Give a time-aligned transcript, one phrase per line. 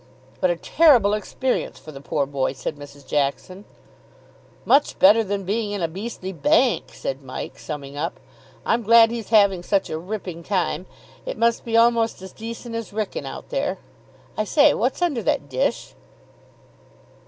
[0.39, 3.05] "What a terrible experience for the poor boy!" said Mrs.
[3.05, 3.65] Jackson.
[4.65, 8.19] "Much better than being in a beastly bank," said Mike, summing up.
[8.65, 10.87] "I'm glad he's having such a ripping time.
[11.23, 13.77] It must be almost as decent as Wrykyn out there....
[14.35, 15.93] I say, what's under that dish?"